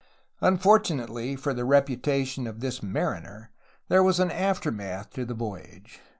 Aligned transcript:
Unfortunately 0.39 1.35
for 1.35 1.53
the 1.53 1.63
reputation 1.63 2.47
of 2.47 2.59
this 2.59 2.81
mariner 2.81 3.51
there 3.87 4.01
was 4.01 4.19
an 4.19 4.31
aftermath 4.31 5.11
to 5.11 5.25
the 5.25 5.35
voyage. 5.35 5.99